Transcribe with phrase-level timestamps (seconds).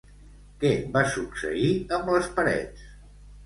[0.63, 2.93] Què va succeir amb les parets?